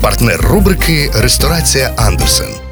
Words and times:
Партнер 0.00 0.40
рубрики 0.40 1.10
Ресторація 1.14 1.94
Андерсен. 1.96 2.65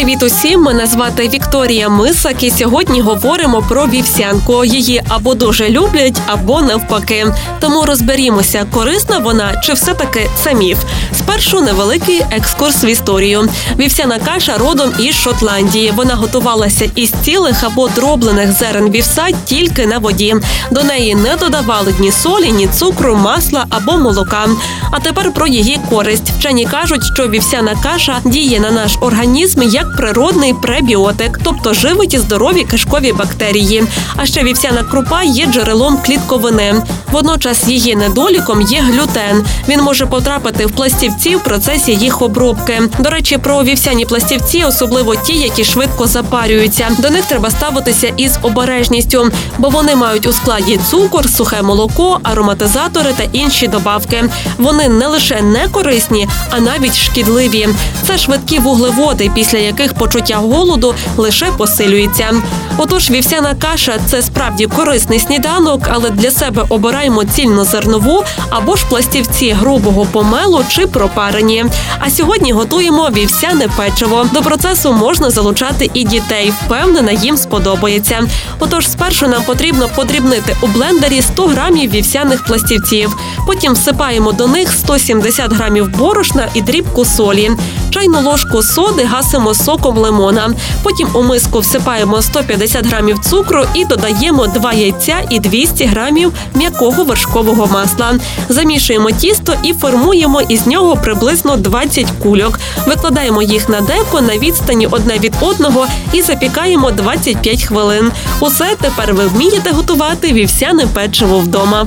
Привіт 0.00 0.22
усім! 0.22 0.62
Мене 0.62 0.86
звати 0.86 1.28
Вікторія 1.28 1.88
Мисак, 1.88 2.42
і 2.42 2.50
сьогодні 2.50 3.00
говоримо 3.00 3.62
про 3.62 3.86
вівсянку. 3.86 4.64
Її 4.64 5.02
або 5.08 5.34
дуже 5.34 5.68
люблять, 5.68 6.20
або 6.26 6.60
навпаки. 6.60 7.34
Тому 7.60 7.86
розберімося, 7.86 8.66
корисна 8.74 9.18
вона 9.18 9.60
чи 9.64 9.72
все-таки 9.72 10.30
це 10.34 10.54
міф. 10.54 10.78
Спершу 11.18 11.60
невеликий 11.60 12.22
екскурс 12.30 12.84
в 12.84 12.86
історію. 12.86 13.48
Вівсяна 13.78 14.18
каша 14.18 14.58
родом 14.58 14.92
із 14.98 15.14
Шотландії. 15.14 15.92
Вона 15.96 16.14
готувалася 16.14 16.90
із 16.94 17.10
цілих 17.10 17.64
або 17.64 17.88
дроблених 17.88 18.52
зерен 18.52 18.90
вівса 18.90 19.26
тільки 19.44 19.86
на 19.86 19.98
воді. 19.98 20.36
До 20.70 20.82
неї 20.82 21.14
не 21.14 21.36
додавали 21.36 21.94
ні 21.98 22.12
солі, 22.12 22.52
ні 22.52 22.66
цукру, 22.66 23.16
масла 23.16 23.66
або 23.70 23.98
молока. 23.98 24.46
А 24.90 25.00
тепер 25.00 25.32
про 25.32 25.46
її 25.46 25.80
користь. 25.90 26.30
Вчені 26.38 26.66
кажуть, 26.66 27.04
що 27.14 27.28
вівсяна 27.28 27.76
каша 27.82 28.20
діє 28.24 28.60
на 28.60 28.70
наш 28.70 28.96
організм 29.00 29.62
як 29.62 29.89
природний 29.96 30.54
пребіотик, 30.54 31.40
тобто 31.42 31.74
живить 31.74 32.14
і 32.14 32.18
здорові 32.18 32.64
кишкові 32.64 33.12
бактерії. 33.12 33.84
А 34.16 34.26
ще 34.26 34.42
вівсяна 34.42 34.82
крупа 34.82 35.22
є 35.22 35.46
джерелом 35.46 35.98
клітковини. 36.06 36.74
Водночас 37.12 37.68
її 37.68 37.96
недоліком 37.96 38.62
є 38.62 38.80
глютен. 38.80 39.44
Він 39.68 39.80
може 39.80 40.06
потрапити 40.06 40.66
в 40.66 40.70
пластівці 40.70 41.36
в 41.36 41.44
процесі 41.44 41.92
їх 41.92 42.22
обробки. 42.22 42.82
До 42.98 43.10
речі, 43.10 43.38
про 43.38 43.62
вівсяні 43.62 44.06
пластівці, 44.06 44.64
особливо 44.64 45.16
ті, 45.16 45.32
які 45.32 45.64
швидко 45.64 46.06
запарюються. 46.06 46.90
До 46.98 47.10
них 47.10 47.24
треба 47.24 47.50
ставитися 47.50 48.12
із 48.16 48.38
обережністю, 48.42 49.30
бо 49.58 49.68
вони 49.68 49.96
мають 49.96 50.26
у 50.26 50.32
складі 50.32 50.80
цукор, 50.90 51.28
сухе 51.30 51.62
молоко, 51.62 52.20
ароматизатори 52.22 53.12
та 53.16 53.24
інші 53.32 53.68
добавки. 53.68 54.24
Вони 54.58 54.88
не 54.88 55.06
лише 55.06 55.42
не 55.42 55.68
корисні, 55.68 56.28
а 56.50 56.60
навіть 56.60 56.96
шкідливі. 56.96 57.68
Це 58.06 58.18
швидкі 58.18 58.58
вуглеводи, 58.58 59.30
після 59.34 59.58
яких 59.80 59.98
почуття 59.98 60.36
голоду 60.36 60.94
лише 61.16 61.46
посилюється. 61.46 62.34
Отож, 62.78 63.10
вівсяна 63.10 63.54
каша 63.54 63.98
це 64.06 64.22
справді 64.22 64.66
корисний 64.66 65.18
сніданок, 65.18 65.88
але 65.90 66.10
для 66.10 66.30
себе 66.30 66.64
обираємо 66.68 67.24
цільнозернову 67.24 68.24
або 68.50 68.76
ж 68.76 68.84
пластівці 68.88 69.50
грубого 69.50 70.04
помелу 70.04 70.64
чи 70.68 70.86
пропарені. 70.86 71.64
А 71.98 72.10
сьогодні 72.10 72.52
готуємо 72.52 73.08
вівсяне 73.12 73.68
печиво. 73.76 74.26
До 74.32 74.42
процесу 74.42 74.92
можна 74.92 75.30
залучати 75.30 75.90
і 75.94 76.04
дітей. 76.04 76.52
Впевнена, 76.64 77.12
їм 77.12 77.36
сподобається. 77.36 78.22
Отож, 78.58 78.88
спершу 78.88 79.28
нам 79.28 79.42
потрібно 79.42 79.88
подрібнити 79.96 80.56
у 80.60 80.66
блендері 80.66 81.22
100 81.22 81.46
грамів 81.46 81.90
вівсяних 81.90 82.44
пластівців. 82.44 83.16
Потім 83.46 83.72
всипаємо 83.72 84.32
до 84.32 84.46
них 84.46 84.72
170 84.72 85.52
грамів 85.52 85.96
борошна 85.96 86.48
і 86.54 86.62
дрібку 86.62 87.04
солі. 87.04 87.50
Чайну 87.90 88.20
ложку 88.20 88.62
соди 88.62 89.04
гасимо 89.04 89.54
соком 89.54 89.98
лимона. 89.98 90.50
Потім 90.82 91.08
у 91.14 91.22
миску 91.22 91.58
всипаємо 91.58 92.22
150 92.22 92.86
грамів 92.86 93.18
цукру 93.18 93.64
і 93.74 93.84
додаємо 93.84 94.46
2 94.46 94.72
яйця 94.72 95.16
і 95.30 95.40
200 95.40 95.84
грамів 95.84 96.32
м'якого 96.54 97.04
вершкового 97.04 97.66
масла. 97.66 98.14
Замішуємо 98.48 99.10
тісто 99.10 99.54
і 99.62 99.72
формуємо 99.72 100.40
із 100.40 100.66
нього 100.66 100.96
приблизно 100.96 101.56
20 101.56 102.06
кульок. 102.22 102.60
Викладаємо 102.86 103.42
їх 103.42 103.68
на 103.68 103.80
деко 103.80 104.20
на 104.20 104.38
відстані 104.38 104.86
одне 104.86 105.18
від 105.18 105.34
одного 105.40 105.86
і 106.12 106.22
запікаємо 106.22 106.90
25 106.90 107.62
хвилин. 107.62 108.12
Усе 108.40 108.76
тепер 108.80 109.14
ви 109.14 109.26
вмієте 109.26 109.70
готувати 109.70 110.32
вівсяне 110.32 110.86
печиво 110.86 111.38
вдома. 111.38 111.86